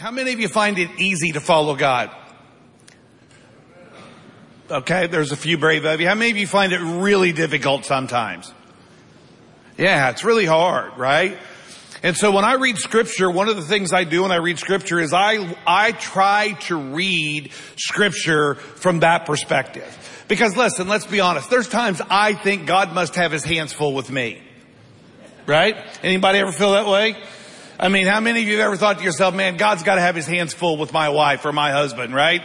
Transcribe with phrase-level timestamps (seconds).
[0.00, 2.10] How many of you find it easy to follow God?
[4.70, 6.08] Okay, there's a few brave of you.
[6.08, 8.50] How many of you find it really difficult sometimes?
[9.76, 11.36] Yeah, it's really hard, right?
[12.02, 14.58] And so when I read scripture, one of the things I do when I read
[14.58, 20.24] scripture is I, I try to read scripture from that perspective.
[20.28, 23.92] Because listen, let's be honest, there's times I think God must have his hands full
[23.92, 24.40] with me.
[25.44, 25.76] Right?
[26.02, 27.22] Anybody ever feel that way?
[27.82, 30.02] I mean, how many of you have ever thought to yourself, man, God's got to
[30.02, 32.42] have his hands full with my wife or my husband, right?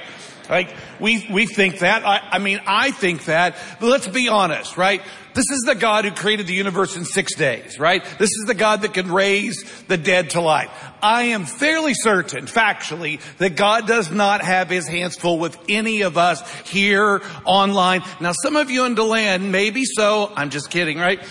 [0.49, 2.05] Like, we, we think that.
[2.05, 3.57] I, I mean, I think that.
[3.81, 5.02] But let's be honest, right?
[5.34, 8.02] This is the God who created the universe in six days, right?
[8.17, 10.71] This is the God that can raise the dead to life.
[11.02, 16.04] I am fairly certain, factually, that God does not have his hands full with any
[16.04, 18.04] of us here online.
[18.21, 20.31] Now, some of you in DeLand, maybe so.
[20.34, 21.21] I'm just kidding, right?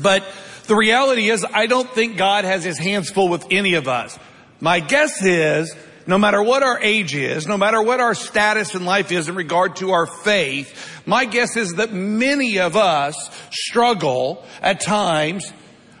[0.00, 0.24] But
[0.72, 4.18] the reality is, I don't think God has his hands full with any of us.
[4.58, 5.76] My guess is,
[6.06, 9.34] no matter what our age is, no matter what our status in life is in
[9.34, 13.14] regard to our faith, my guess is that many of us
[13.50, 15.52] struggle at times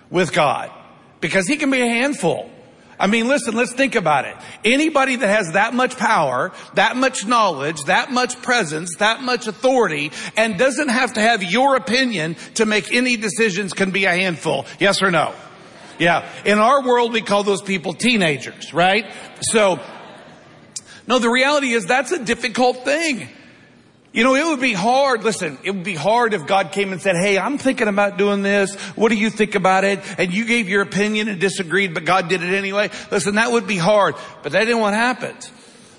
[0.08, 0.70] with God
[1.20, 2.50] because he can be a handful.
[3.02, 4.36] I mean, listen, let's think about it.
[4.64, 10.12] Anybody that has that much power, that much knowledge, that much presence, that much authority,
[10.36, 14.66] and doesn't have to have your opinion to make any decisions can be a handful.
[14.78, 15.34] Yes or no?
[15.98, 16.30] Yeah.
[16.44, 19.12] In our world, we call those people teenagers, right?
[19.40, 19.80] So,
[21.08, 23.28] no, the reality is that's a difficult thing.
[24.12, 25.24] You know, it would be hard.
[25.24, 28.42] Listen, it would be hard if God came and said, Hey, I'm thinking about doing
[28.42, 28.74] this.
[28.94, 30.00] What do you think about it?
[30.18, 32.90] And you gave your opinion and disagreed, but God did it anyway.
[33.10, 35.50] Listen, that would be hard, but that isn't what happens.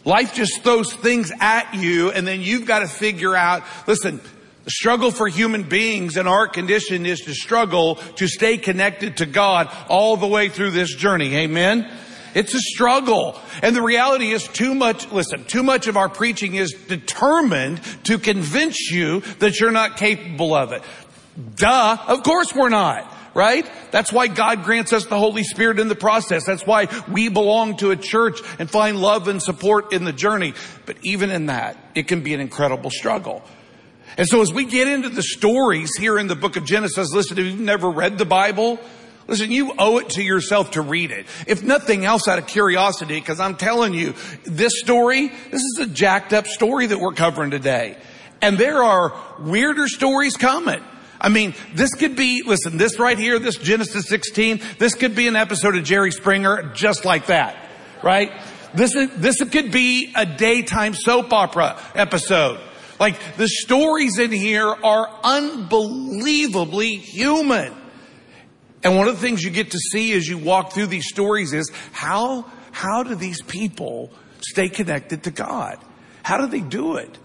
[0.05, 4.21] Life just throws things at you and then you've got to figure out, listen,
[4.63, 9.25] the struggle for human beings in our condition is to struggle to stay connected to
[9.25, 11.35] God all the way through this journey.
[11.35, 11.89] Amen.
[12.35, 13.39] It's a struggle.
[13.61, 18.17] And the reality is too much, listen, too much of our preaching is determined to
[18.17, 20.83] convince you that you're not capable of it.
[21.55, 21.97] Duh.
[22.07, 23.11] Of course we're not.
[23.35, 23.67] Right?
[23.89, 26.45] That's why God grants us the Holy Spirit in the process.
[26.45, 30.53] That's why we belong to a church and find love and support in the journey.
[30.85, 33.41] But even in that, it can be an incredible struggle.
[34.17, 37.39] And so as we get into the stories here in the book of Genesis, listen,
[37.39, 38.79] if you've never read the Bible,
[39.27, 41.25] Listen, you owe it to yourself to read it.
[41.47, 44.13] If nothing else out of curiosity, because I'm telling you,
[44.43, 47.97] this story, this is a jacked up story that we're covering today.
[48.41, 50.83] And there are weirder stories coming.
[51.21, 55.27] I mean, this could be, listen, this right here, this Genesis 16, this could be
[55.29, 57.55] an episode of Jerry Springer just like that,
[58.03, 58.31] right?
[58.73, 62.59] This, is, this could be a daytime soap opera episode.
[62.99, 67.73] Like the stories in here are unbelievably human.
[68.83, 71.53] And one of the things you get to see as you walk through these stories
[71.53, 74.11] is how, how do these people
[74.41, 75.77] stay connected to God?
[76.21, 77.17] How do they do it?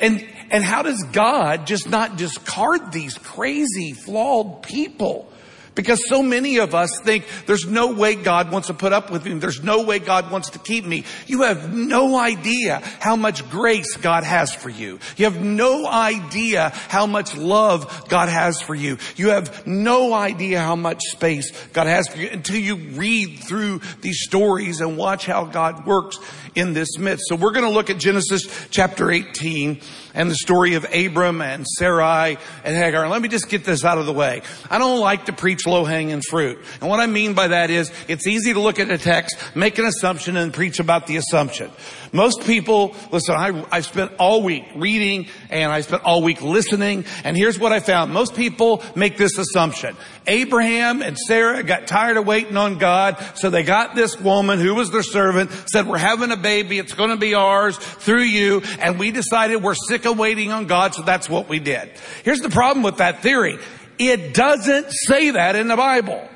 [0.00, 5.32] And, and how does God just not discard these crazy, flawed people?
[5.76, 9.26] Because so many of us think there's no way God wants to put up with
[9.26, 9.34] me.
[9.34, 11.04] There's no way God wants to keep me.
[11.26, 14.98] You have no idea how much grace God has for you.
[15.18, 18.96] You have no idea how much love God has for you.
[19.16, 23.82] You have no idea how much space God has for you until you read through
[24.00, 26.18] these stories and watch how God works
[26.54, 27.26] in this midst.
[27.28, 29.82] So we're going to look at Genesis chapter 18
[30.16, 33.02] and the story of Abram and Sarai and Hagar.
[33.02, 34.42] And let me just get this out of the way.
[34.68, 36.58] I don't like to preach low hanging fruit.
[36.80, 39.78] And what I mean by that is it's easy to look at a text, make
[39.78, 41.70] an assumption and preach about the assumption.
[42.16, 47.04] Most people, listen, I, I spent all week reading and I spent all week listening.
[47.24, 48.12] And here's what I found.
[48.12, 49.94] Most people make this assumption.
[50.26, 53.22] Abraham and Sarah got tired of waiting on God.
[53.34, 56.78] So they got this woman who was their servant, said, we're having a baby.
[56.78, 58.62] It's going to be ours through you.
[58.80, 60.94] And we decided we're sick of waiting on God.
[60.94, 61.90] So that's what we did.
[62.24, 63.58] Here's the problem with that theory.
[63.98, 66.26] It doesn't say that in the Bible.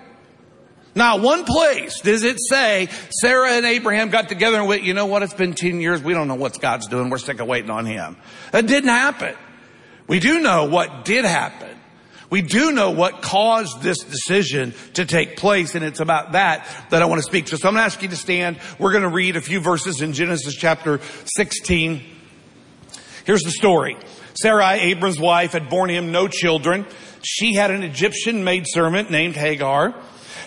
[0.95, 2.89] Not one place does it say
[3.21, 5.23] Sarah and Abraham got together and went, you know what?
[5.23, 6.03] It's been 10 years.
[6.03, 7.11] We don't know what God's doing.
[7.11, 8.17] We're sick of waiting on him.
[8.53, 9.37] That didn't happen.
[10.09, 11.77] We do know what did happen.
[12.31, 17.03] We do know what caused this decision to take place, and it's about that that
[17.03, 17.49] I want to speak.
[17.49, 18.59] So, so I'm going to ask you to stand.
[18.79, 22.03] We're going to read a few verses in Genesis chapter 16.
[23.25, 23.97] Here's the story.
[24.35, 26.87] Sarai, Abram's wife, had borne him no children.
[27.23, 29.95] She had an Egyptian maidservant named Hagar.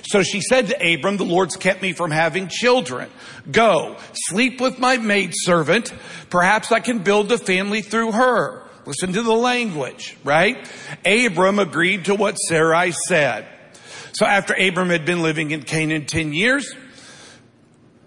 [0.03, 3.09] So she said to Abram, the Lord's kept me from having children.
[3.49, 5.93] Go, sleep with my maidservant.
[6.29, 8.63] Perhaps I can build a family through her.
[8.85, 10.69] Listen to the language, right?
[11.05, 13.47] Abram agreed to what Sarai said.
[14.13, 16.69] So after Abram had been living in Canaan 10 years,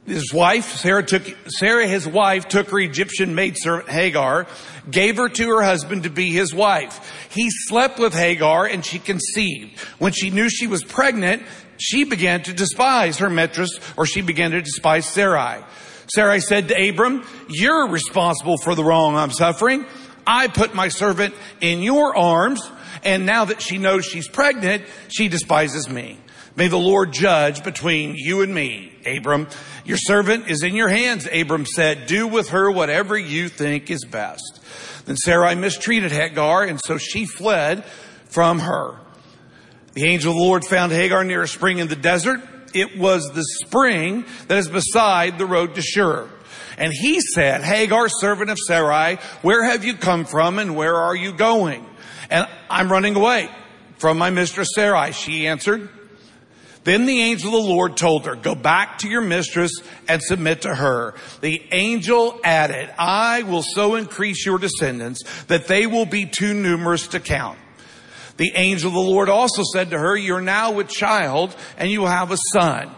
[0.07, 4.47] his wife, Sarah took, Sarah, his wife, took her Egyptian maidservant Hagar,
[4.89, 7.29] gave her to her husband to be his wife.
[7.31, 9.81] He slept with Hagar and she conceived.
[9.99, 11.43] When she knew she was pregnant,
[11.79, 15.63] she began to despise her mistress or she began to despise Sarai.
[16.09, 19.85] Sarai said to Abram, you're responsible for the wrong I'm suffering.
[20.27, 22.61] I put my servant in your arms
[23.05, 26.19] and now that she knows she's pregnant, she despises me.
[26.57, 29.47] May the Lord judge between you and me, Abram.
[29.85, 32.07] Your servant is in your hands, Abram said.
[32.07, 34.61] Do with her whatever you think is best.
[35.05, 37.85] Then Sarai mistreated Hagar, and so she fled
[38.25, 38.99] from her.
[39.97, 42.43] The angel of the Lord found Hagar near a spring in the desert.
[42.75, 46.29] It was the spring that is beside the road to Shur.
[46.77, 51.17] And he said, Hagar, servant of Sarai, where have you come from and where are
[51.17, 51.87] you going?
[52.29, 53.49] And I'm running away
[53.97, 55.13] from my mistress Sarai.
[55.13, 55.89] She answered,
[56.85, 59.73] then the angel of the Lord told her, go back to your mistress
[60.09, 61.15] and submit to her.
[61.41, 67.09] The angel added, I will so increase your descendants that they will be too numerous
[67.09, 67.59] to count.
[68.37, 72.01] The angel of the Lord also said to her, you're now with child and you
[72.01, 72.91] will have a son.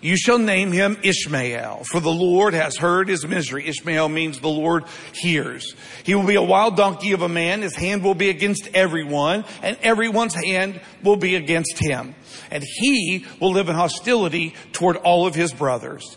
[0.00, 3.66] You shall name him Ishmael, for the Lord has heard his misery.
[3.66, 5.74] Ishmael means the Lord hears.
[6.04, 7.62] He will be a wild donkey of a man.
[7.62, 12.14] His hand will be against everyone, and everyone's hand will be against him
[12.54, 16.16] and he will live in hostility toward all of his brothers.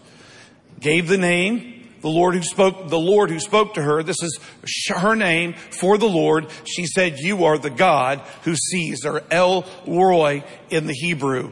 [0.79, 4.39] Gave the name, the Lord who spoke, the Lord who spoke to her, this is
[4.89, 6.47] her name for the Lord.
[6.65, 11.51] She said, you are the God who sees, or El Roi in the Hebrew.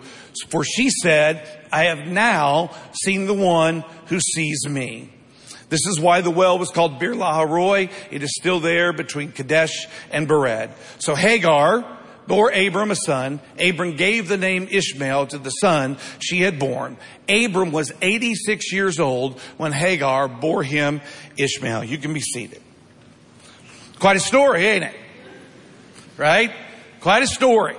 [0.50, 2.72] For she said, I have now
[3.04, 5.10] seen the one who sees me.
[5.70, 9.88] This is why the well was called Bir Lahai It is still there between Kadesh
[10.12, 10.72] and Bered.
[11.00, 13.40] So Hagar, bore Abram a son.
[13.60, 16.98] Abram gave the name Ishmael to the son she had born.
[17.30, 21.02] Abram was 86 years old when Hagar bore him
[21.38, 21.84] Ishmael.
[21.84, 22.62] You can be seated.
[24.00, 24.96] Quite a story, ain't it?
[26.18, 26.52] Right?
[27.02, 27.78] Quite a story.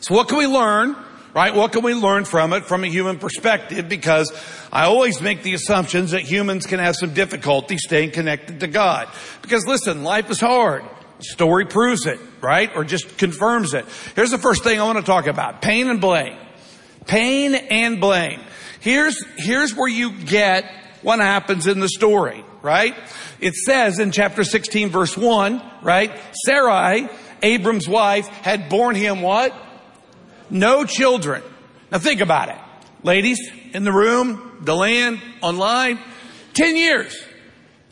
[0.00, 0.96] So what can we learn?
[1.34, 1.54] Right?
[1.54, 3.88] What can we learn from it from a human perspective?
[3.88, 4.32] Because
[4.72, 9.08] I always make the assumptions that humans can have some difficulty staying connected to God.
[9.42, 10.84] Because listen, life is hard.
[11.30, 12.74] Story proves it, right?
[12.76, 13.86] Or just confirms it.
[14.14, 15.62] Here's the first thing I want to talk about.
[15.62, 16.36] Pain and blame.
[17.06, 18.40] Pain and blame.
[18.80, 20.64] Here's, here's where you get
[21.02, 22.94] what happens in the story, right?
[23.40, 26.18] It says in chapter 16 verse 1, right?
[26.46, 27.08] Sarai,
[27.42, 29.54] Abram's wife, had borne him what?
[30.50, 31.42] No children.
[31.90, 32.58] Now think about it.
[33.02, 33.38] Ladies
[33.72, 35.98] in the room, DeLand, online,
[36.54, 37.16] 10 years.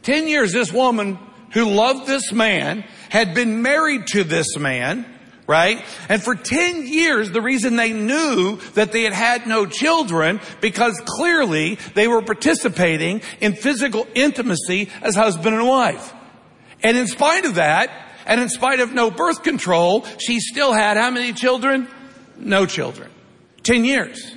[0.02, 1.18] 10 years this woman
[1.52, 5.06] who loved this man had been married to this man,
[5.46, 5.82] right?
[6.08, 11.00] And for 10 years, the reason they knew that they had had no children, because
[11.04, 16.14] clearly they were participating in physical intimacy as husband and wife.
[16.82, 17.90] And in spite of that,
[18.24, 21.88] and in spite of no birth control, she still had how many children?
[22.38, 23.10] No children.
[23.62, 24.36] 10 years.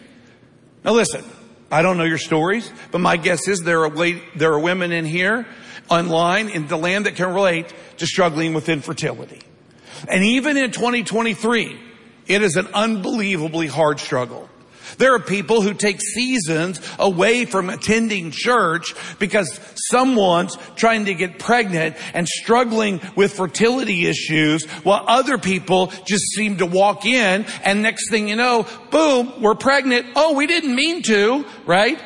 [0.83, 1.23] Now listen,
[1.71, 5.05] I don't know your stories, but my guess is there are, there are women in
[5.05, 5.47] here
[5.89, 9.41] online in DeLand that can relate to struggling with infertility.
[10.07, 11.79] And even in 2023,
[12.27, 14.49] it is an unbelievably hard struggle.
[14.97, 19.59] There are people who take seasons away from attending church because
[19.89, 26.57] someone's trying to get pregnant and struggling with fertility issues while other people just seem
[26.57, 30.05] to walk in and next thing you know, boom, we're pregnant.
[30.15, 32.01] Oh, we didn't mean to, right?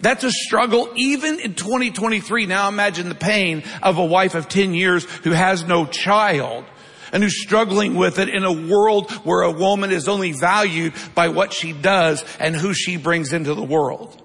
[0.00, 2.46] That's a struggle even in 2023.
[2.46, 6.64] Now imagine the pain of a wife of 10 years who has no child
[7.12, 11.28] and who's struggling with it in a world where a woman is only valued by
[11.28, 14.22] what she does and who she brings into the world.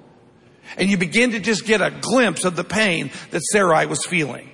[0.77, 4.49] And you begin to just get a glimpse of the pain that Sarai was feeling.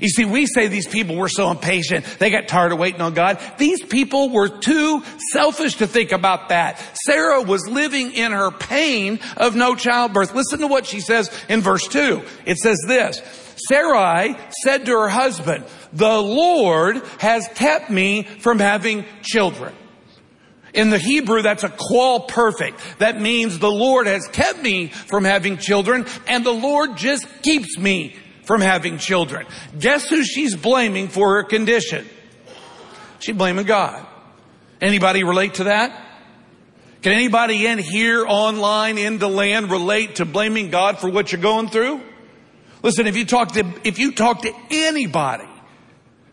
[0.00, 2.04] You see, we say these people were so impatient.
[2.18, 3.38] They got tired of waiting on God.
[3.58, 6.78] These people were too selfish to think about that.
[7.04, 10.34] Sarah was living in her pain of no childbirth.
[10.34, 12.22] Listen to what she says in verse two.
[12.46, 13.20] It says this,
[13.68, 19.74] Sarai said to her husband, the Lord has kept me from having children.
[20.74, 22.80] In the Hebrew, that's a qal perfect.
[22.98, 27.78] That means the Lord has kept me from having children and the Lord just keeps
[27.78, 28.16] me
[28.52, 29.46] from having children.
[29.78, 32.06] Guess who she's blaming for her condition?
[33.18, 34.06] She's blaming God.
[34.78, 35.98] Anybody relate to that?
[37.00, 41.68] Can anybody in here, online, in DeLand relate to blaming God for what you're going
[41.68, 42.02] through?
[42.82, 45.48] Listen, if you talk to, if you talk to anybody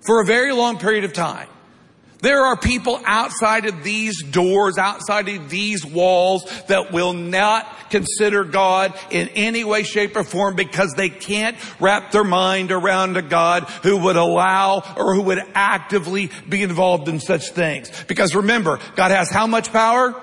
[0.02, 1.48] for a very long period of time,
[2.22, 8.44] There are people outside of these doors, outside of these walls that will not consider
[8.44, 13.22] God in any way, shape, or form because they can't wrap their mind around a
[13.22, 17.90] God who would allow or who would actively be involved in such things.
[18.08, 20.14] Because remember, God has how much power?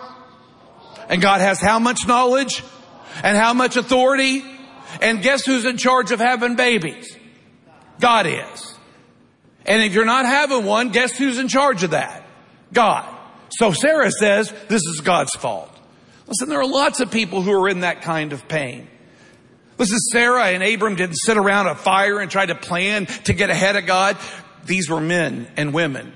[1.08, 2.62] And God has how much knowledge?
[3.22, 4.44] And how much authority?
[5.00, 7.16] And guess who's in charge of having babies?
[8.00, 8.75] God is.
[9.66, 12.24] And if you're not having one, guess who's in charge of that?
[12.72, 13.12] God.
[13.50, 15.70] So Sarah says, this is God's fault.
[16.26, 18.88] Listen, there are lots of people who are in that kind of pain.
[19.78, 23.50] Listen, Sarah and Abram didn't sit around a fire and try to plan to get
[23.50, 24.16] ahead of God.
[24.64, 26.12] These were men and women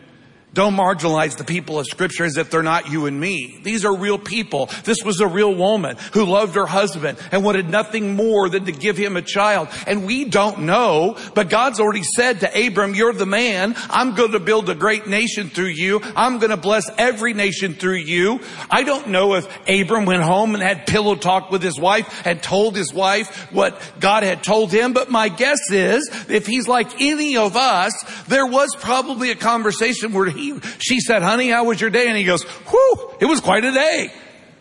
[0.53, 3.61] don't marginalize the people of scripture as if they're not you and me.
[3.63, 4.69] These are real people.
[4.85, 8.73] This was a real woman who loved her husband and wanted nothing more than to
[8.73, 9.69] give him a child.
[9.87, 13.77] And we don't know, but God's already said to Abram, you're the man.
[13.91, 16.01] I'm going to build a great nation through you.
[16.17, 18.41] I'm going to bless every nation through you.
[18.69, 22.43] I don't know if Abram went home and had pillow talk with his wife and
[22.43, 27.01] told his wife what God had told him, but my guess is if he's like
[27.01, 27.93] any of us,
[28.27, 32.09] there was probably a conversation where he he, she said, honey, how was your day?
[32.09, 34.13] And he goes, whew, it was quite a day.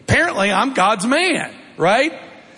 [0.02, 2.14] Apparently I'm God's man, right?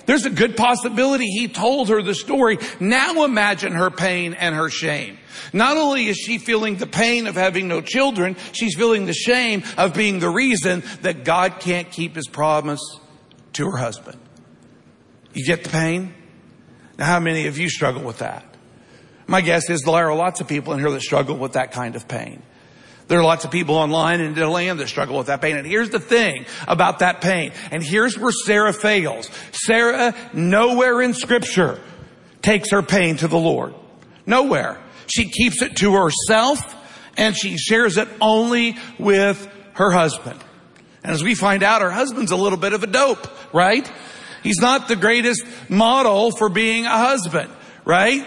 [0.05, 2.57] There's a good possibility he told her the story.
[2.79, 5.17] Now imagine her pain and her shame.
[5.53, 9.63] Not only is she feeling the pain of having no children, she's feeling the shame
[9.77, 12.81] of being the reason that God can't keep his promise
[13.53, 14.19] to her husband.
[15.33, 16.13] You get the pain?
[16.97, 18.45] Now, how many of you struggle with that?
[19.27, 21.95] My guess is there are lots of people in here that struggle with that kind
[21.95, 22.43] of pain.
[23.11, 25.57] There are lots of people online in DeLand that struggle with that pain.
[25.57, 27.51] And here's the thing about that pain.
[27.69, 29.29] And here's where Sarah fails.
[29.51, 31.81] Sarah, nowhere in scripture
[32.41, 33.75] takes her pain to the Lord.
[34.25, 34.81] Nowhere.
[35.07, 36.59] She keeps it to herself
[37.17, 40.39] and she shares it only with her husband.
[41.03, 43.91] And as we find out, her husband's a little bit of a dope, right?
[44.41, 47.51] He's not the greatest model for being a husband,
[47.83, 48.25] right?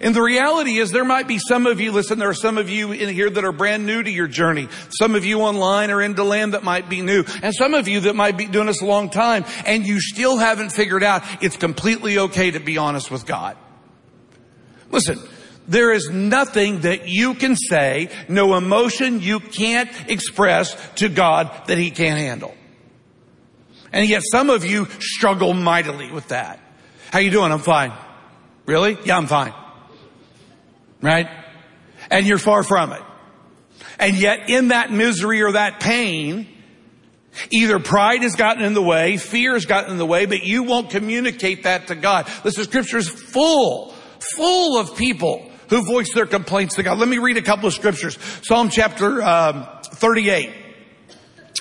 [0.00, 2.68] And the reality is there might be some of you, listen, there are some of
[2.68, 4.68] you in here that are brand new to your journey.
[4.90, 7.24] Some of you online or in land that might be new.
[7.42, 10.36] And some of you that might be doing this a long time and you still
[10.38, 13.56] haven't figured out it's completely okay to be honest with God.
[14.90, 15.18] Listen,
[15.66, 21.78] there is nothing that you can say, no emotion you can't express to God that
[21.78, 22.54] He can't handle.
[23.92, 26.60] And yet some of you struggle mightily with that.
[27.12, 27.50] How you doing?
[27.50, 27.92] I'm fine.
[28.66, 28.98] Really?
[29.04, 29.54] Yeah, I'm fine
[31.00, 31.28] right?
[32.10, 33.02] And you're far from it.
[33.98, 36.46] And yet in that misery or that pain,
[37.50, 40.64] either pride has gotten in the way, fear has gotten in the way, but you
[40.64, 42.30] won't communicate that to God.
[42.44, 43.94] Listen, scripture is full,
[44.36, 46.98] full of people who voice their complaints to God.
[46.98, 48.18] Let me read a couple of scriptures.
[48.42, 50.50] Psalm chapter um, 38.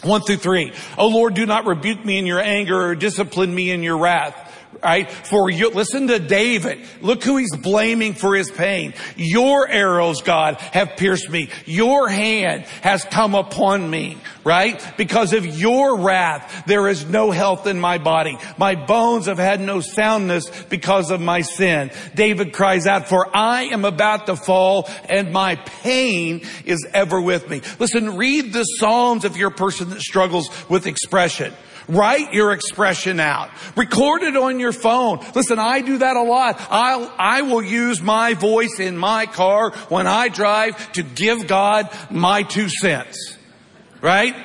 [0.04, 0.74] 1 through 3.
[0.98, 4.45] Oh Lord, do not rebuke me in your anger or discipline me in your wrath
[4.84, 5.10] right?
[5.10, 6.80] For you, listen to David.
[7.02, 8.94] Look who he's blaming for his pain.
[9.16, 11.50] Your arrows, God, have pierced me.
[11.66, 14.82] Your hand has come upon me, right?
[14.98, 18.38] Because of your wrath, there is no health in my body.
[18.58, 21.92] My bones have had no soundness because of my sin.
[22.14, 27.50] David cries out, for I am about to fall and my pain is ever with
[27.50, 27.62] me.
[27.80, 31.54] Listen, read the Psalms if you're a person that struggles with expression.
[31.88, 33.50] Write your expression out.
[33.76, 35.24] Record it on your phone.
[35.36, 36.60] Listen, I do that a lot.
[36.70, 41.90] I'll, I will use my voice in my car when I drive to give God
[42.10, 43.38] my two cents.
[44.02, 44.36] Right?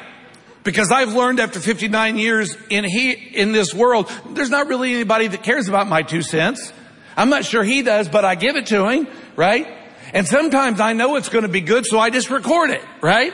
[0.65, 5.27] Because I've learned after 59 years in he, in this world, there's not really anybody
[5.29, 6.73] that cares about my two cents.
[7.17, 9.67] I'm not sure he does, but I give it to him, right?
[10.13, 13.33] And sometimes I know it's going to be good, so I just record it, right?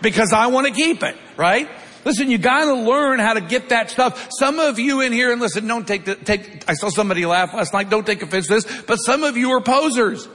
[0.00, 1.68] Because I want to keep it, right?
[2.04, 4.28] Listen, you gotta learn how to get that stuff.
[4.38, 7.52] Some of you in here, and listen, don't take the, take, I saw somebody laugh
[7.52, 10.28] last night, don't take offense to this, but some of you are posers.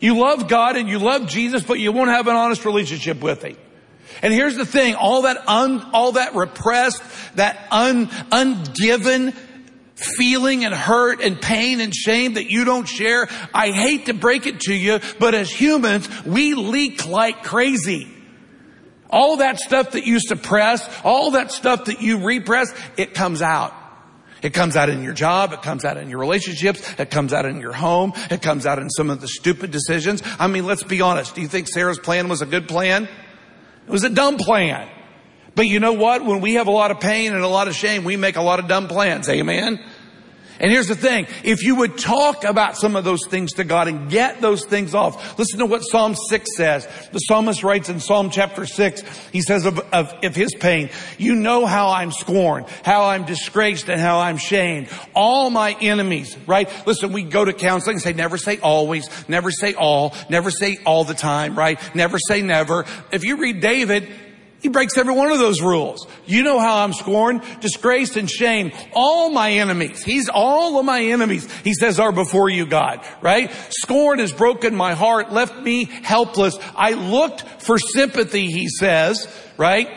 [0.00, 3.42] You love God and you love Jesus, but you won't have an honest relationship with
[3.42, 3.56] Him.
[4.20, 7.02] And here's the thing, all that un, all that repressed,
[7.36, 9.34] that un, ungiven
[9.94, 14.46] feeling and hurt and pain and shame that you don't share, I hate to break
[14.46, 18.08] it to you, but as humans, we leak like crazy.
[19.12, 23.74] All that stuff that you suppress, all that stuff that you repress, it comes out.
[24.42, 25.52] It comes out in your job.
[25.52, 26.82] It comes out in your relationships.
[26.98, 28.12] It comes out in your home.
[28.30, 30.22] It comes out in some of the stupid decisions.
[30.38, 31.36] I mean, let's be honest.
[31.36, 33.04] Do you think Sarah's plan was a good plan?
[33.04, 34.88] It was a dumb plan.
[35.54, 36.24] But you know what?
[36.24, 38.42] When we have a lot of pain and a lot of shame, we make a
[38.42, 39.28] lot of dumb plans.
[39.28, 39.78] Amen?
[40.62, 41.26] And here's the thing.
[41.42, 44.94] If you would talk about some of those things to God and get those things
[44.94, 46.86] off, listen to what Psalm 6 says.
[47.10, 49.02] The psalmist writes in Psalm chapter 6,
[49.32, 53.88] he says of, of, of his pain, you know how I'm scorned, how I'm disgraced
[53.88, 54.88] and how I'm shamed.
[55.16, 56.70] All my enemies, right?
[56.86, 60.78] Listen, we go to counseling and say, never say always, never say all, never say
[60.86, 61.80] all the time, right?
[61.92, 62.86] Never say never.
[63.10, 64.08] If you read David,
[64.62, 66.06] he breaks every one of those rules.
[66.24, 68.72] You know how I'm scorned, disgraced, and shamed.
[68.94, 73.50] All my enemies, he's all of my enemies, he says, are before you, God, right?
[73.70, 76.56] Scorn has broken my heart, left me helpless.
[76.76, 79.26] I looked for sympathy, he says,
[79.56, 79.88] right?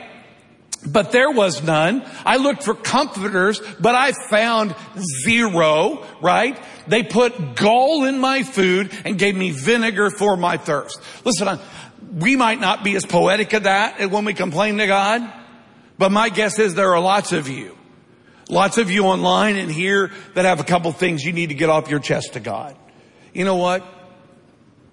[0.87, 2.03] But there was none.
[2.25, 4.75] I looked for comforters, but I found
[5.23, 6.59] zero, right?
[6.87, 11.01] They put gall in my food and gave me vinegar for my thirst.
[11.23, 11.59] Listen,
[12.13, 15.21] we might not be as poetic at that when we complain to God,
[15.97, 17.77] but my guess is there are lots of you,
[18.49, 21.69] lots of you online and here that have a couple things you need to get
[21.69, 22.75] off your chest to God.
[23.33, 23.83] You know what?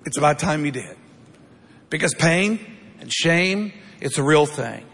[0.05, 0.97] It's about time you did.
[1.91, 2.59] Because pain
[3.01, 4.85] and shame, it's a real thing.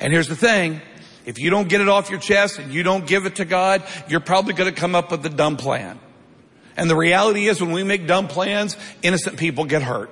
[0.00, 0.80] And here's the thing.
[1.26, 3.82] If you don't get it off your chest and you don't give it to God,
[4.08, 5.98] you're probably going to come up with a dumb plan.
[6.76, 10.10] And the reality is when we make dumb plans, innocent people get hurt.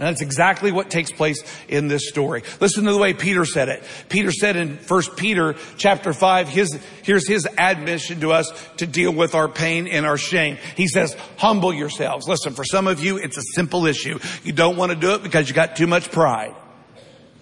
[0.00, 2.42] And that's exactly what takes place in this story.
[2.58, 3.82] Listen to the way Peter said it.
[4.08, 9.12] Peter said in 1 Peter chapter 5, his, here's his admission to us to deal
[9.12, 10.56] with our pain and our shame.
[10.74, 12.26] He says, humble yourselves.
[12.26, 14.18] Listen, for some of you, it's a simple issue.
[14.42, 16.54] You don't want to do it because you got too much pride.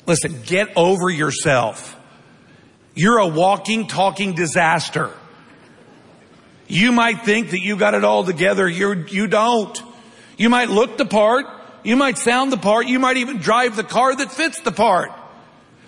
[0.04, 1.96] Listen, get over yourself.
[2.96, 5.12] You're a walking, talking disaster.
[6.66, 8.68] You might think that you got it all together.
[8.68, 9.80] You're, you don't.
[10.36, 11.46] You might look the part.
[11.84, 12.86] You might sound the part.
[12.86, 15.10] You might even drive the car that fits the part.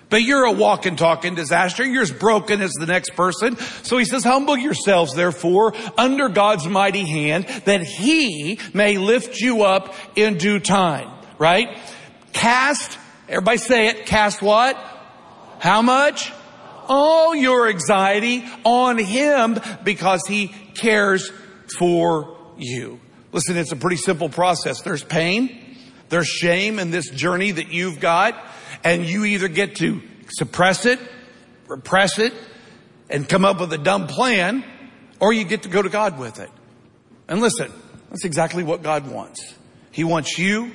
[0.09, 1.85] But you're a walking, talking disaster.
[1.85, 3.55] You're as broken as the next person.
[3.55, 9.63] So he says, humble yourselves therefore under God's mighty hand that he may lift you
[9.63, 11.09] up in due time.
[11.39, 11.77] Right?
[12.33, 14.75] Cast, everybody say it, cast what?
[15.59, 16.33] How much?
[16.89, 21.31] All your anxiety on him because he cares
[21.77, 22.99] for you.
[23.31, 24.81] Listen, it's a pretty simple process.
[24.81, 25.70] There's pain.
[26.11, 28.35] There's shame in this journey that you've got,
[28.83, 30.99] and you either get to suppress it,
[31.69, 32.33] repress it,
[33.09, 34.65] and come up with a dumb plan,
[35.21, 36.49] or you get to go to God with it.
[37.29, 37.71] And listen,
[38.09, 39.55] that's exactly what God wants.
[39.91, 40.73] He wants you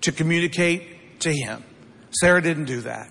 [0.00, 1.62] to communicate to Him.
[2.10, 3.08] Sarah didn't do that,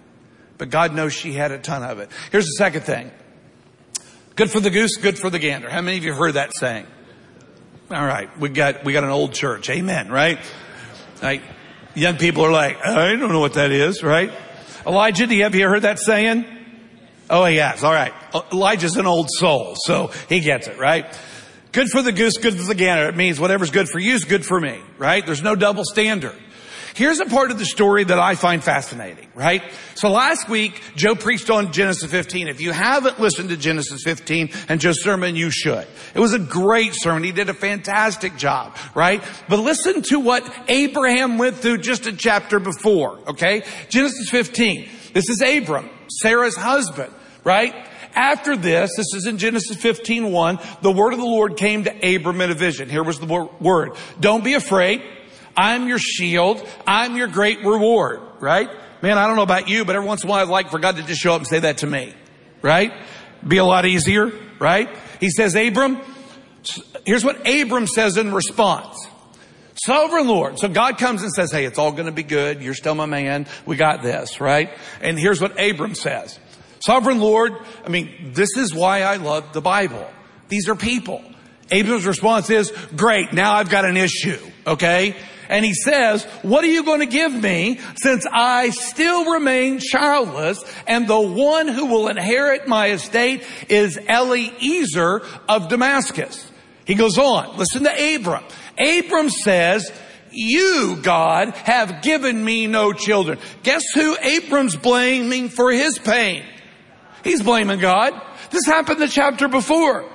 [0.58, 2.10] but God knows she had a ton of it.
[2.34, 3.12] Here's the second thing.
[4.36, 5.70] Good for the goose, good for the gander.
[5.70, 6.86] How many of you heard that saying?
[7.90, 9.70] All right, we got we got an old church.
[9.70, 10.38] Amen, right?
[11.22, 11.42] Like,
[11.96, 14.32] young people are like, oh, I don't know what that is, right?
[14.86, 16.46] Elijah, do you have you heard that saying?
[17.30, 17.84] Oh, he has.
[17.84, 18.14] All right.
[18.52, 21.06] Elijah's an old soul, so he gets it, right?
[21.72, 23.08] Good for the goose, good for the gander.
[23.10, 25.24] It means whatever's good for you is good for me, right?
[25.24, 26.36] There's no double standard.
[27.00, 29.64] Here's a part of the story that I find fascinating, right?
[29.96, 32.50] So last week, Joe preached on Genesis 15.
[32.50, 35.88] If you haven't listened to Genesis 15 and Joe's sermon, you should.
[36.14, 37.24] It was a great sermon.
[37.24, 39.24] He did a fantastic job, right?
[39.48, 43.64] But listen to what Abraham went through just a chapter before, okay?
[43.88, 44.90] Genesis 15.
[45.14, 45.90] This is Abram,
[46.22, 47.14] Sarah's husband,
[47.46, 47.74] right?
[48.14, 52.16] After this, this is in Genesis 15, 1, the word of the Lord came to
[52.16, 52.90] Abram in a vision.
[52.90, 53.92] Here was the word.
[54.20, 55.02] Don't be afraid.
[55.60, 56.66] I'm your shield.
[56.88, 58.70] I'm your great reward, right?
[59.02, 60.80] Man, I don't know about you, but every once in a while I'd like for
[60.80, 62.14] God to just show up and say that to me,
[62.62, 62.94] right?
[63.46, 64.90] Be a lot easier, right?
[65.20, 66.00] He says, Abram,
[67.06, 69.06] here's what Abram says in response.
[69.76, 70.60] Sovereign Lord.
[70.60, 72.62] So God comes and says, Hey, it's all going to be good.
[72.62, 73.46] You're still my man.
[73.66, 74.70] We got this, right?
[75.02, 76.40] And here's what Abram says.
[76.80, 77.52] Sovereign Lord,
[77.86, 80.10] I mean, this is why I love the Bible.
[80.48, 81.22] These are people.
[81.70, 85.16] Abram's response is, great, now I've got an issue, okay?
[85.50, 90.64] And he says, what are you going to give me since I still remain childless
[90.86, 96.52] and the one who will inherit my estate is Eliezer of Damascus?
[96.86, 98.44] He goes on, listen to Abram.
[98.80, 99.92] Abram says,
[100.32, 103.40] you, God, have given me no children.
[103.64, 106.44] Guess who Abram's blaming for his pain?
[107.24, 108.14] He's blaming God.
[108.52, 110.10] This happened the chapter before.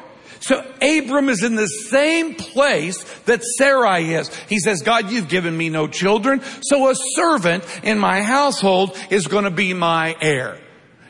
[0.44, 4.28] So Abram is in the same place that Sarai is.
[4.46, 9.26] He says, God, you've given me no children, so a servant in my household is
[9.26, 10.58] going to be my heir.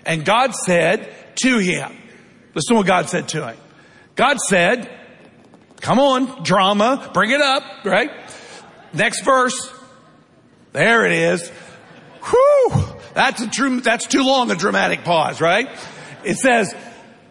[0.06, 2.00] And God said to him,
[2.54, 3.56] listen to what God said to him.
[4.14, 4.88] God said,
[5.80, 8.12] come on, drama, bring it up, right?
[8.92, 9.72] Next verse.
[10.74, 11.48] There it is.
[12.22, 12.84] Whew.
[13.14, 15.68] That's a true, that's too long a dramatic pause, right?
[16.22, 16.72] It says,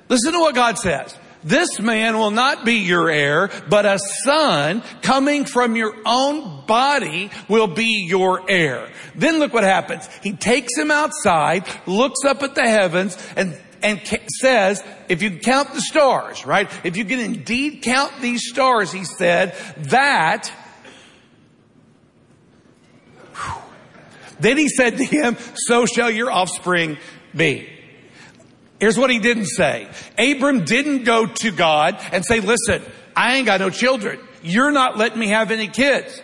[0.10, 1.18] listen to what God says.
[1.44, 7.30] This man will not be your heir, but a son coming from your own body
[7.48, 8.90] will be your heir.
[9.16, 10.08] Then look what happens.
[10.22, 14.00] He takes him outside, looks up at the heavens, and and
[14.40, 16.72] says, if you count the stars, right?
[16.86, 19.58] If you can indeed count these stars, he said,
[19.90, 20.50] that
[24.40, 26.98] Then he said to him, so shall your offspring
[27.36, 27.73] be.
[28.84, 29.88] Here's what he didn't say.
[30.18, 32.82] Abram didn't go to God and say, listen,
[33.16, 34.20] I ain't got no children.
[34.42, 36.22] You're not letting me have any kids.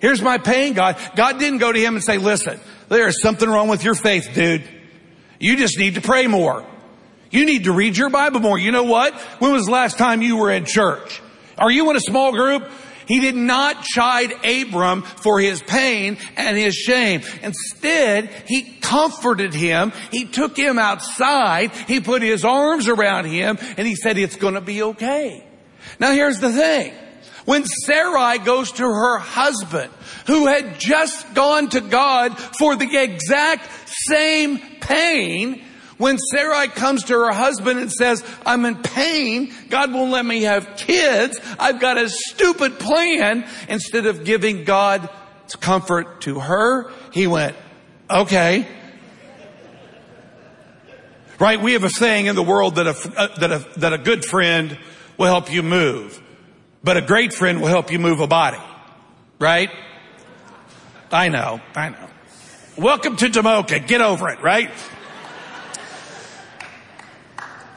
[0.00, 0.96] Here's my pain, God.
[1.14, 4.64] God didn't go to him and say, listen, there's something wrong with your faith, dude.
[5.38, 6.66] You just need to pray more.
[7.30, 8.58] You need to read your Bible more.
[8.58, 9.14] You know what?
[9.38, 11.22] When was the last time you were in church?
[11.58, 12.68] Are you in a small group?
[13.10, 17.22] He did not chide Abram for his pain and his shame.
[17.42, 19.92] Instead, he comforted him.
[20.12, 21.72] He took him outside.
[21.88, 25.44] He put his arms around him and he said, it's going to be okay.
[25.98, 26.94] Now here's the thing.
[27.46, 29.90] When Sarai goes to her husband,
[30.28, 35.64] who had just gone to God for the exact same pain,
[36.00, 40.44] when Sarai comes to her husband and says, I'm in pain, God won't let me
[40.44, 45.10] have kids, I've got a stupid plan, instead of giving God
[45.60, 47.54] comfort to her, he went,
[48.08, 48.66] okay.
[51.38, 51.60] Right?
[51.60, 54.24] We have a saying in the world that a, uh, that a, that a good
[54.24, 54.78] friend
[55.18, 56.18] will help you move,
[56.82, 58.62] but a great friend will help you move a body.
[59.38, 59.70] Right?
[61.12, 62.08] I know, I know.
[62.78, 63.86] Welcome to Tomoka.
[63.86, 64.70] Get over it, right?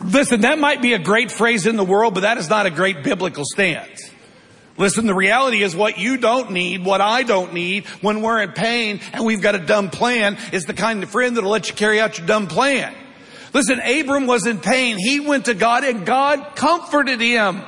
[0.05, 2.69] Listen, that might be a great phrase in the world, but that is not a
[2.69, 4.11] great biblical stance.
[4.77, 8.53] Listen, the reality is what you don't need, what I don't need when we're in
[8.53, 11.75] pain and we've got a dumb plan is the kind of friend that'll let you
[11.75, 12.93] carry out your dumb plan.
[13.53, 14.97] Listen, Abram was in pain.
[14.97, 17.61] He went to God and God comforted him.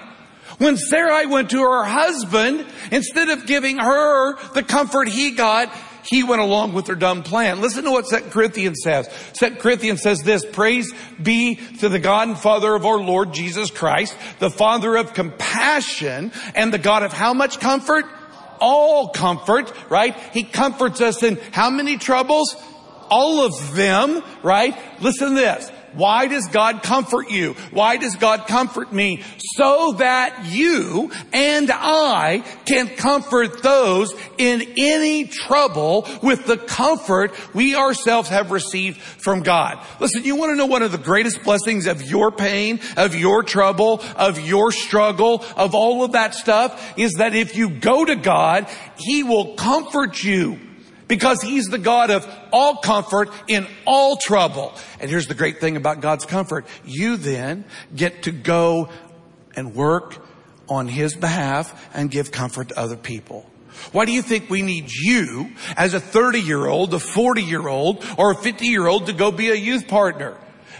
[0.57, 5.69] When Sarai went to her husband, instead of giving her the comfort he got,
[6.07, 7.61] he went along with their dumb plan.
[7.61, 9.09] Listen to what 2 Corinthians says.
[9.33, 13.71] 2 Corinthians says this, praise be to the God and Father of our Lord Jesus
[13.71, 18.05] Christ, the Father of compassion and the God of how much comfort?
[18.59, 20.15] All comfort, right?
[20.33, 22.55] He comforts us in how many troubles?
[23.09, 24.77] All of them, right?
[25.01, 25.71] Listen to this.
[25.95, 27.53] Why does God comfort you?
[27.71, 29.23] Why does God comfort me?
[29.55, 37.75] So that you and I can comfort those in any trouble with the comfort we
[37.75, 39.79] ourselves have received from God.
[39.99, 43.43] Listen, you want to know one of the greatest blessings of your pain, of your
[43.43, 48.15] trouble, of your struggle, of all of that stuff is that if you go to
[48.15, 50.59] God, He will comfort you
[51.07, 54.73] because he's the God of all comfort in all trouble.
[54.99, 56.65] And here's the great thing about God's comfort.
[56.85, 57.65] You then
[57.95, 58.89] get to go
[59.55, 60.17] and work
[60.67, 63.49] on his behalf and give comfort to other people.
[63.91, 67.67] Why do you think we need you as a 30 year old, a 40 year
[67.67, 70.37] old, or a 50 year old to go be a youth partner?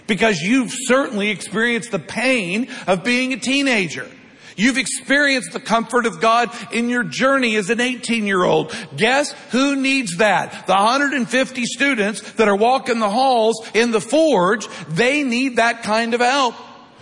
[0.08, 4.10] Because you've certainly experienced the pain of being a teenager.
[4.56, 8.76] You've experienced the comfort of God in your journey as an 18 year old.
[8.96, 10.68] Guess who needs that?
[10.68, 16.14] The 150 students that are walking the halls in the forge, they need that kind
[16.14, 16.56] of help.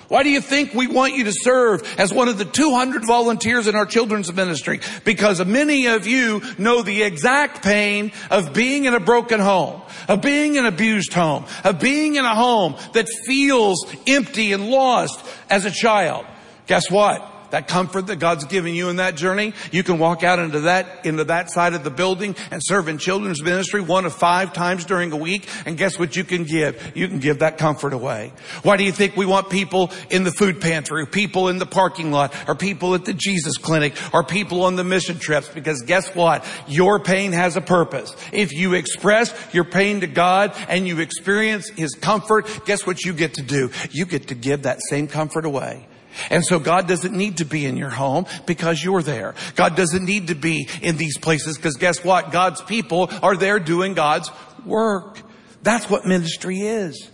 [0.10, 3.68] Why do you think we want you to serve as one of the 200 volunteers
[3.68, 4.80] in our children's ministry?
[5.06, 10.22] Because many of you know the exact pain of being in a broken home, of
[10.22, 15.26] being in an abused home, of being in a home that feels empty and lost
[15.50, 16.26] as a child.
[16.68, 17.33] Guess what?
[17.54, 21.06] That comfort that God's given you in that journey, you can walk out into that,
[21.06, 24.86] into that side of the building and serve in children's ministry one of five times
[24.86, 25.48] during a week.
[25.68, 26.94] And guess what you can give?
[26.96, 28.34] You can give that comfort away.
[28.64, 31.68] Why do you think we want people in the food pantry, or people in the
[31.68, 35.48] parking lot, or people at the Jesus clinic, or people on the mission trips?
[35.48, 36.44] Because guess what?
[36.68, 38.16] Your pain has a purpose.
[38.32, 43.14] If you express your pain to God and you experience His comfort, guess what you
[43.14, 43.70] get to do?
[43.92, 45.86] You get to give that same comfort away.
[46.30, 49.36] And so God doesn't need to be in your home because you're there.
[49.56, 52.32] God doesn't need to be in these places because guess what?
[52.32, 54.30] God's people are there doing God's
[54.66, 55.20] work.
[55.62, 57.10] That's what ministry is.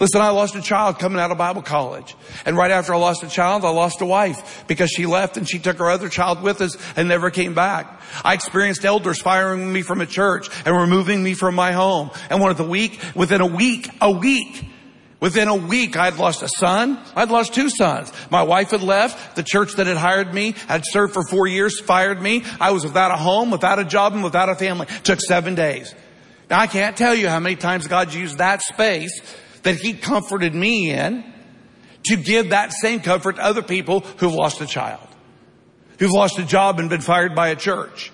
[0.00, 2.16] Listen, I lost a child coming out of Bible college.
[2.44, 5.48] And right after I lost a child, I lost a wife because she left and
[5.48, 8.00] she took her other child with us and never came back.
[8.24, 12.10] I experienced elders firing me from a church and removing me from my home.
[12.28, 14.64] And one of the week, within a week, a week,
[15.24, 17.02] Within a week, I'd lost a son.
[17.16, 18.12] I'd lost two sons.
[18.30, 19.36] My wife had left.
[19.36, 22.44] The church that had hired me had served for four years, fired me.
[22.60, 24.86] I was without a home, without a job, and without a family.
[24.86, 25.94] It took seven days.
[26.50, 29.18] Now I can't tell you how many times God used that space
[29.62, 31.24] that He comforted me in
[32.08, 35.08] to give that same comfort to other people who've lost a child,
[35.98, 38.12] who've lost a job and been fired by a church.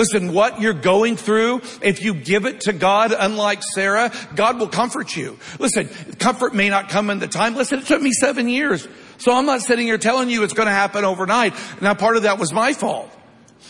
[0.00, 4.68] Listen, what you're going through, if you give it to God, unlike Sarah, God will
[4.68, 5.38] comfort you.
[5.58, 7.54] Listen, comfort may not come in the time.
[7.54, 8.88] Listen, it took me seven years.
[9.18, 11.52] So I'm not sitting here telling you it's going to happen overnight.
[11.82, 13.14] Now part of that was my fault.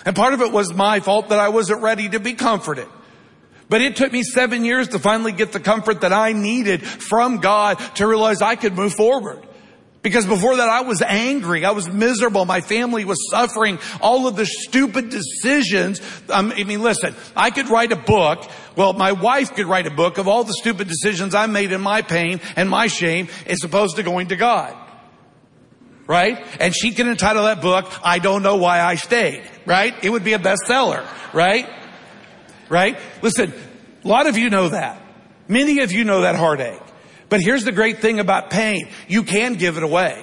[0.07, 2.87] And part of it was my fault that I wasn't ready to be comforted.
[3.69, 7.39] But it took me seven years to finally get the comfort that I needed from
[7.39, 9.45] God to realize I could move forward.
[10.03, 11.65] Because before that I was angry.
[11.65, 12.47] I was miserable.
[12.47, 16.01] My family was suffering all of the stupid decisions.
[16.31, 18.49] Um, I mean, listen, I could write a book.
[18.77, 21.83] Well, my wife could write a book of all the stupid decisions I made in
[21.83, 24.75] my pain and my shame as opposed to going to God.
[26.07, 26.45] Right?
[26.59, 29.43] And she can entitle that book, I don't know why I stayed.
[29.67, 29.95] Right?
[30.03, 31.07] It would be a bestseller.
[31.35, 31.69] Right?
[32.71, 32.99] Right?
[33.21, 33.53] Listen,
[34.03, 35.01] a lot of you know that.
[35.47, 36.81] Many of you know that heartache.
[37.31, 38.89] But here's the great thing about pain.
[39.09, 40.23] You can give it away.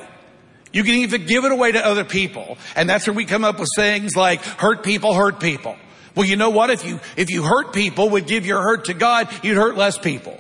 [0.74, 2.58] You can even give it away to other people.
[2.76, 5.76] And that's where we come up with sayings like, hurt people, hurt people.
[6.14, 6.70] Well, you know what?
[6.70, 9.98] If you, if you hurt people would give your hurt to God, you'd hurt less
[9.98, 10.38] people.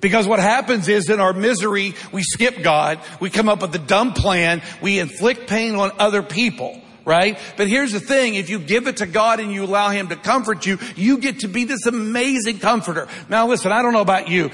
[0.00, 3.00] Because what happens is in our misery, we skip God.
[3.18, 4.62] We come up with a dumb plan.
[4.80, 7.38] We inflict pain on other people right?
[7.56, 10.16] But here's the thing, if you give it to God and you allow Him to
[10.16, 13.08] comfort you, you get to be this amazing comforter.
[13.30, 14.50] Now listen, I don't know about you.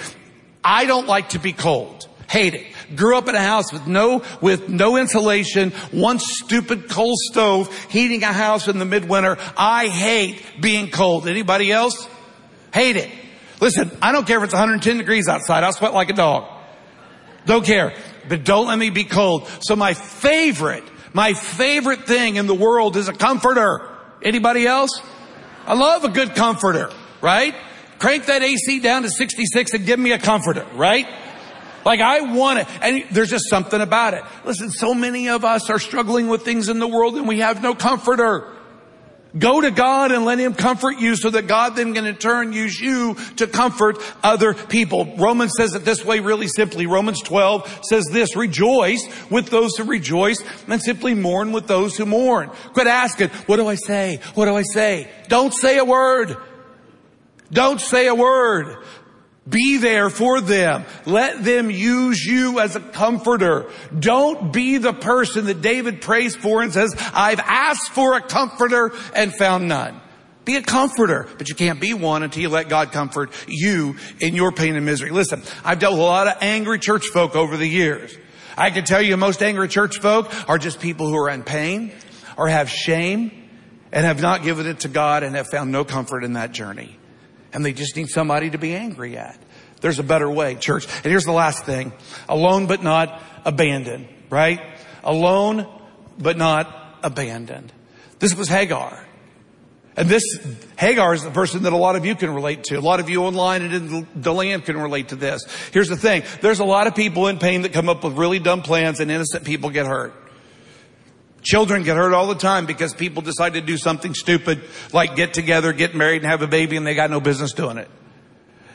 [0.65, 2.09] I don't like to be cold.
[2.29, 2.67] Hate it.
[2.97, 8.23] Grew up in a house with no, with no insulation, one stupid coal stove, heating
[8.23, 9.37] a house in the midwinter.
[9.57, 11.29] I hate being cold.
[11.29, 12.09] Anybody else?
[12.73, 13.11] Hate it.
[13.61, 15.63] Listen, I don't care if it's 110 degrees outside.
[15.63, 16.51] I'll sweat like a dog.
[17.47, 17.95] Don't care.
[18.29, 19.49] But don't let me be cold.
[19.61, 23.89] So my favorite my favorite thing in the world is a comforter.
[24.21, 25.01] Anybody else?
[25.65, 26.91] I love a good comforter,
[27.23, 27.55] right?
[28.05, 31.07] Crank that AC down to 66 and give me a comforter, right?
[31.87, 32.67] Like I want it.
[32.83, 34.23] And there's just something about it.
[34.45, 37.63] Listen, so many of us are struggling with things in the world and we have
[37.63, 38.53] no comforter.
[39.39, 42.53] Go to God and let Him comfort you so that God then can in turn
[42.53, 45.17] use you to comfort other people.
[45.17, 46.85] Romans says it this way really simply.
[46.85, 52.05] Romans 12 says this, rejoice with those who rejoice and simply mourn with those who
[52.05, 52.51] mourn.
[52.75, 54.21] Quit asking, what do I say?
[54.35, 55.11] What do I say?
[55.29, 56.37] Don't say a word.
[57.55, 58.77] Don't say a word.
[59.49, 60.85] Be there for them.
[61.05, 63.71] Let them use you as a comforter.
[63.97, 68.93] Don't be the person that David prays for and says, I've asked for a comforter
[69.15, 70.01] and found none.
[70.45, 74.35] Be a comforter, but you can't be one until you let God comfort you in
[74.35, 75.11] your pain and misery.
[75.11, 78.17] Listen, I've dealt with a lot of angry church folk over the years.
[78.57, 81.93] I can tell you most angry church folk are just people who are in pain
[82.37, 83.31] or have shame
[83.93, 86.97] and have not given it to God and have found no comfort in that journey
[87.55, 89.39] and they just need somebody to be angry at.
[89.81, 90.87] There's a better way, church.
[90.97, 91.93] And here's the last thing.
[92.29, 94.61] Alone but not abandoned, right?
[95.03, 95.67] Alone
[96.19, 97.73] but not abandoned.
[98.19, 99.05] This was Hagar.
[99.97, 100.25] And this,
[100.77, 102.77] Hagar is the person that a lot of you can relate to.
[102.77, 105.45] A lot of you online and in DeLand can relate to this.
[105.73, 106.25] Here's the thing.
[106.41, 109.11] There's a lot of people in pain that come up with really dumb plans and
[109.11, 110.13] innocent people get hurt.
[111.45, 115.35] Children get hurt all the time because people decide to do something stupid like get
[115.35, 117.89] together, get married and have a baby and they got no business doing it.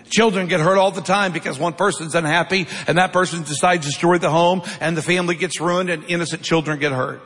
[0.10, 3.92] Children get hurt all the time because one person's unhappy and that person decides to
[3.92, 7.22] destroy the home and the family gets ruined and innocent children get hurt.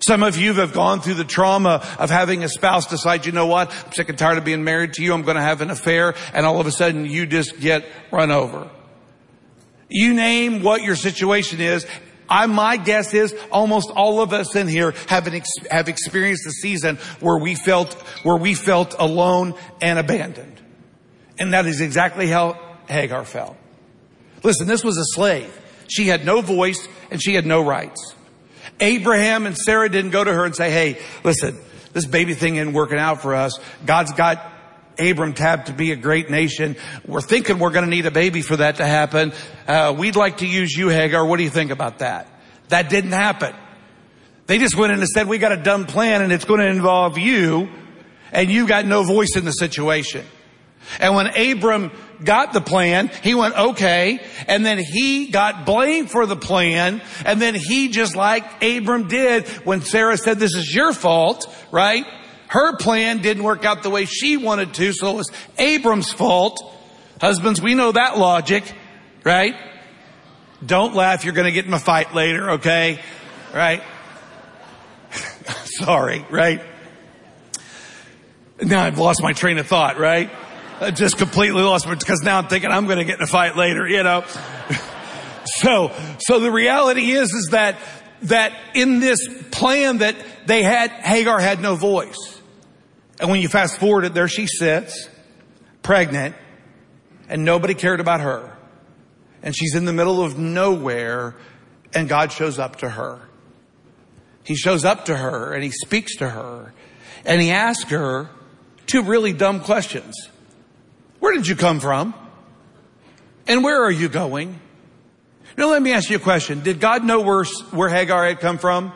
[0.00, 3.46] Some of you have gone through the trauma of having a spouse decide, you know
[3.46, 5.70] what, I'm sick and tired of being married to you, I'm going to have an
[5.70, 8.68] affair, and all of a sudden you just get run over.
[9.88, 11.86] You name what your situation is,
[12.32, 16.50] I, my guess is almost all of us in here have, an have experienced a
[16.50, 17.92] season where we felt,
[18.22, 20.58] where we felt alone and abandoned.
[21.38, 23.54] And that is exactly how Hagar felt.
[24.42, 25.60] Listen, this was a slave.
[25.88, 28.14] She had no voice and she had no rights.
[28.80, 31.58] Abraham and Sarah didn't go to her and say, hey, listen,
[31.92, 33.60] this baby thing isn't working out for us.
[33.84, 34.51] God's got
[34.98, 36.76] Abram tabbed to be a great nation.
[37.06, 39.32] We're thinking we're going to need a baby for that to happen.
[39.66, 41.24] Uh, we'd like to use you, Hagar.
[41.24, 42.28] What do you think about that?
[42.68, 43.54] That didn't happen.
[44.46, 46.66] They just went in and said, we got a dumb plan and it's going to
[46.66, 47.68] involve you
[48.32, 50.24] and you got no voice in the situation.
[50.98, 51.92] And when Abram
[52.24, 54.20] got the plan, he went, okay.
[54.48, 57.00] And then he got blamed for the plan.
[57.24, 62.04] And then he, just like Abram did when Sarah said, this is your fault, right?
[62.52, 66.62] Her plan didn't work out the way she wanted to, so it was Abram's fault.
[67.18, 68.70] Husbands, we know that logic,
[69.24, 69.54] right?
[70.64, 73.00] Don't laugh, you're gonna get in a fight later, okay?
[73.54, 73.82] Right?
[75.64, 76.60] Sorry, right?
[78.60, 80.30] Now I've lost my train of thought, right?
[80.78, 83.56] I just completely lost it because now I'm thinking I'm gonna get in a fight
[83.56, 84.24] later, you know?
[85.44, 87.76] So, so the reality is, is that,
[88.22, 89.18] that in this
[89.50, 90.14] plan that
[90.46, 92.41] they had, Hagar had no voice.
[93.22, 95.08] And when you fast forward it, there she sits,
[95.82, 96.34] pregnant,
[97.28, 98.54] and nobody cared about her.
[99.44, 101.36] And she's in the middle of nowhere,
[101.94, 103.20] and God shows up to her.
[104.42, 106.72] He shows up to her and he speaks to her
[107.24, 108.28] and he asks her
[108.86, 110.16] two really dumb questions.
[111.20, 112.12] Where did you come from?
[113.46, 114.58] And where are you going?
[115.56, 116.64] Now let me ask you a question.
[116.64, 118.92] Did God know where, where Hagar had come from?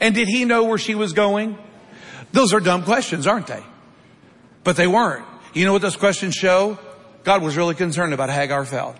[0.00, 1.56] And did he know where she was going?
[2.36, 3.62] Those are dumb questions, aren't they?
[4.62, 5.24] But they weren't.
[5.54, 6.78] You know what those questions show?
[7.24, 8.94] God was really concerned about Hagar felt.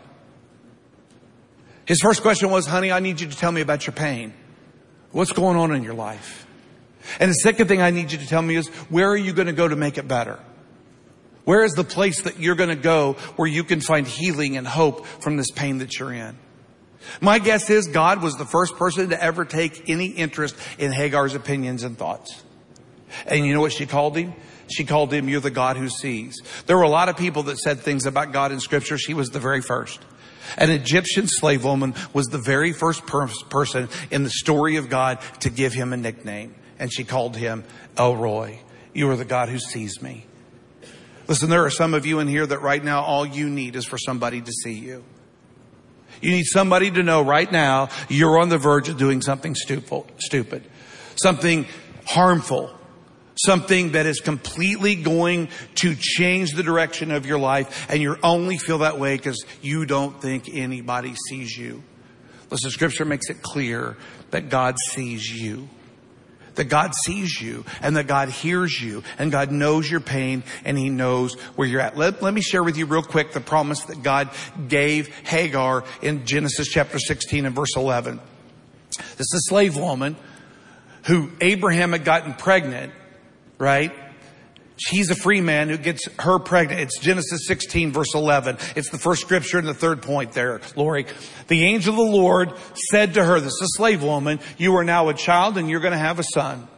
[1.85, 4.33] His first question was, honey, I need you to tell me about your pain.
[5.13, 6.47] What's going on in your life?
[7.21, 9.49] And the second thing I need you to tell me is, where are you going
[9.49, 10.41] to go to make it better?
[11.45, 14.67] Where is the place that you're going to go where you can find healing and
[14.67, 16.39] hope from this pain that you're in?
[17.21, 21.35] My guess is God was the first person to ever take any interest in Hagar's
[21.35, 22.45] opinions and thoughts.
[23.27, 24.35] And you know what she called him?
[24.69, 26.41] She called him, you're the God who sees.
[26.67, 28.99] There were a lot of people that said things about God in scripture.
[28.99, 30.01] She was the very first.
[30.59, 35.19] An Egyptian slave woman was the very first per- person in the story of God
[35.41, 36.55] to give him a nickname.
[36.79, 37.65] And she called him
[37.97, 38.61] El Roi.
[38.93, 40.27] You are the God who sees me.
[41.29, 43.85] Listen, there are some of you in here that right now all you need is
[43.85, 45.05] for somebody to see you.
[46.21, 50.65] You need somebody to know right now you're on the verge of doing something stupid,
[51.17, 51.67] something
[52.07, 52.76] harmful,
[53.37, 58.57] something that is completely going to change the direction of your life and you only
[58.59, 61.83] feel that way because you don't think anybody sees you.
[62.51, 63.97] Listen, scripture makes it clear
[64.31, 65.69] that God sees you.
[66.55, 70.79] That God sees you and that God hears you and God knows your pain and
[70.79, 71.99] He knows where you're at.
[71.99, 74.31] Let, let me share with you real quick the promise that God
[74.67, 78.21] gave Hagar in Genesis chapter 16 and verse 11.
[78.97, 80.17] This is a slave woman
[81.05, 82.93] who Abraham had gotten pregnant
[83.59, 83.93] right?
[84.79, 86.81] She's a free man who gets her pregnant.
[86.83, 88.59] It's Genesis 16 verse 11.
[88.77, 91.07] It's the first scripture and the third point there, Lori.
[91.49, 92.53] The angel of the Lord
[92.91, 95.81] said to her, this is a slave woman, you are now a child and you're
[95.81, 96.69] going to have a son.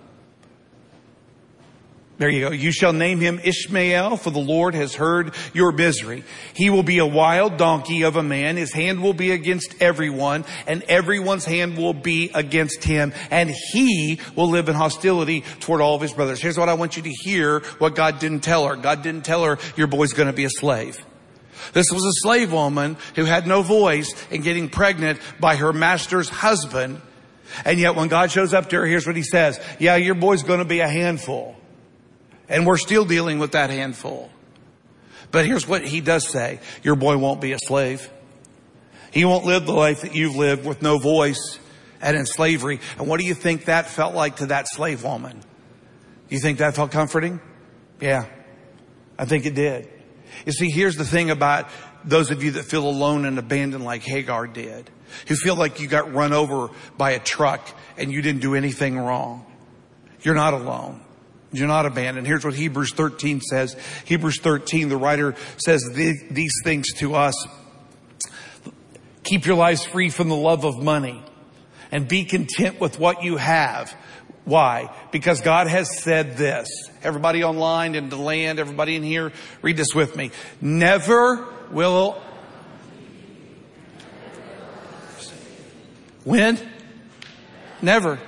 [2.19, 2.51] There you go.
[2.51, 6.25] You shall name him Ishmael, for the Lord has heard your misery.
[6.53, 8.57] He will be a wild donkey of a man.
[8.57, 14.19] His hand will be against everyone, and everyone's hand will be against him, and he
[14.35, 16.41] will live in hostility toward all of his brothers.
[16.41, 18.75] Here's what I want you to hear what God didn't tell her.
[18.75, 20.99] God didn't tell her, your boy's gonna be a slave.
[21.73, 26.29] This was a slave woman who had no voice in getting pregnant by her master's
[26.29, 27.01] husband.
[27.65, 29.61] And yet when God shows up to her, here's what he says.
[29.79, 31.55] Yeah, your boy's gonna be a handful.
[32.49, 34.31] And we're still dealing with that handful.
[35.31, 36.61] But here's what he does say.
[36.83, 38.11] Your boy won't be a slave.
[39.11, 41.59] He won't live the life that you've lived with no voice
[42.01, 42.81] and in slavery.
[42.99, 45.41] And what do you think that felt like to that slave woman?
[46.29, 47.41] You think that felt comforting?
[48.01, 48.27] Yeah.
[49.19, 49.89] I think it did.
[50.47, 51.69] You see, here's the thing about
[52.05, 54.91] those of you that feel alone and abandoned like Hagar did,
[55.27, 58.99] who feel like you got run over by a truck and you didn't do anything
[58.99, 59.45] wrong.
[60.23, 61.01] You're not alone.
[61.51, 62.27] You're not abandoned.
[62.27, 63.77] Here's what Hebrews 13 says.
[64.05, 67.47] Hebrews 13, the writer says these things to us.
[69.25, 71.23] Keep your lives free from the love of money
[71.91, 73.95] and be content with what you have.
[74.45, 74.95] Why?
[75.11, 76.69] Because God has said this.
[77.03, 80.31] Everybody online and DeLand, everybody in here, read this with me.
[80.61, 82.21] Never will
[86.25, 86.59] when?
[87.81, 88.19] Never.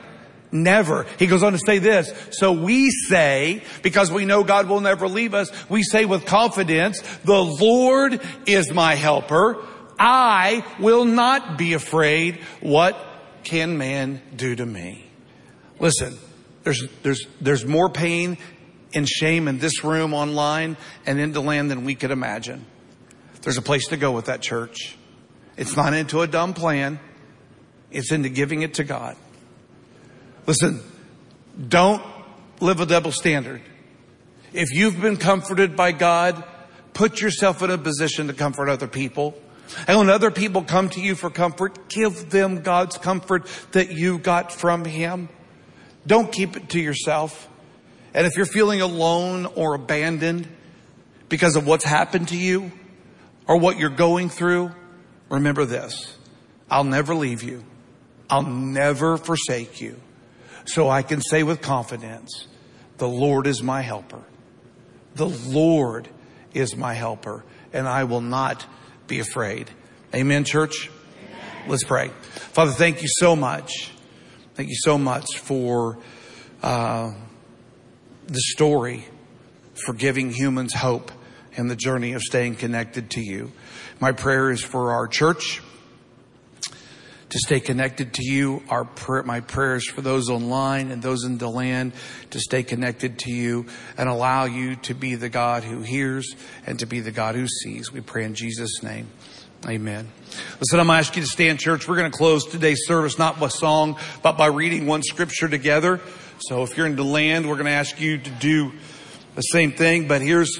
[0.53, 1.07] Never.
[1.19, 2.13] He goes on to say this.
[2.33, 7.01] So we say, because we know God will never leave us, we say with confidence,
[7.25, 9.65] the Lord is my helper.
[9.99, 12.41] I will not be afraid.
[12.61, 12.97] What
[13.45, 15.07] can man do to me?
[15.79, 16.19] Listen,
[16.65, 18.37] there's, there's, there's more pain
[18.93, 22.67] and shame in this room online and in DeLand than we could imagine.
[23.43, 24.97] There's a place to go with that church.
[25.57, 26.99] It's not into a dumb plan.
[27.91, 29.17] It's into giving it to God.
[30.51, 30.81] Listen,
[31.69, 32.03] don't
[32.59, 33.63] live a double standard.
[34.53, 36.43] If you've been comforted by God,
[36.93, 39.41] put yourself in a position to comfort other people.
[39.87, 44.19] And when other people come to you for comfort, give them God's comfort that you
[44.19, 45.29] got from Him.
[46.05, 47.49] Don't keep it to yourself.
[48.13, 50.49] And if you're feeling alone or abandoned
[51.29, 52.73] because of what's happened to you
[53.47, 54.73] or what you're going through,
[55.29, 56.17] remember this.
[56.69, 57.63] I'll never leave you.
[58.29, 60.01] I'll never forsake you.
[60.65, 62.47] So I can say with confidence,
[62.99, 64.23] the Lord is my helper.
[65.15, 66.09] The Lord
[66.55, 68.67] is my helper and I will not
[69.07, 69.71] be afraid.
[70.15, 70.91] Amen, church?
[71.67, 72.09] Let's pray.
[72.09, 73.91] Father, thank you so much.
[74.55, 75.99] Thank you so much for
[76.63, 77.13] uh,
[78.27, 79.05] the story,
[79.75, 81.13] for giving humans hope
[81.57, 83.53] and the journey of staying connected to you.
[84.01, 85.63] My prayer is for our church
[87.31, 88.63] to stay connected to you.
[88.69, 91.93] Our prayer, my prayers for those online and those in DeLand
[92.31, 93.67] to stay connected to you
[93.97, 96.35] and allow you to be the God who hears
[96.67, 97.93] and to be the God who sees.
[97.93, 99.09] We pray in Jesus' name.
[99.67, 100.09] Amen.
[100.59, 101.87] Listen, I'm going to ask you to stand, church.
[101.87, 106.01] We're going to close today's service not by song, but by reading one scripture together.
[106.39, 108.73] So if you're in DeLand, we're going to ask you to do
[109.35, 110.09] the same thing.
[110.09, 110.57] But here's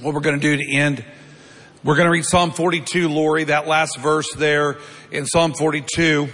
[0.00, 1.04] what we're going to do to end.
[1.84, 4.78] We're going to read Psalm 42, Lori, that last verse there
[5.12, 6.28] in Psalm 42.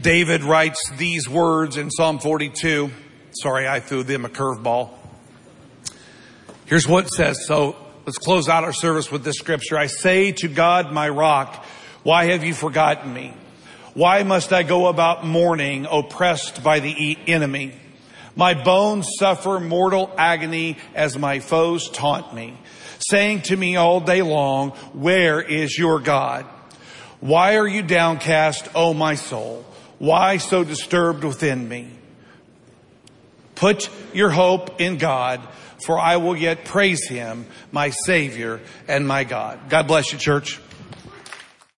[0.00, 2.90] David writes these words in Psalm 42.
[3.32, 4.88] Sorry, I threw them a curveball.
[6.64, 7.46] Here's what it says.
[7.46, 9.76] So let's close out our service with this scripture.
[9.76, 11.62] I say to God, my rock,
[12.02, 13.34] why have you forgotten me?
[13.92, 17.74] Why must I go about mourning, oppressed by the enemy?
[18.34, 22.56] My bones suffer mortal agony as my foes taunt me,
[23.00, 26.46] saying to me all day long, where is your God?
[27.20, 29.64] Why are you downcast, O my soul?
[29.98, 31.88] Why so disturbed within me?
[33.54, 35.40] Put your hope in God,
[35.84, 39.68] for I will yet praise him, my Savior and my God.
[39.68, 40.58] God bless you, church.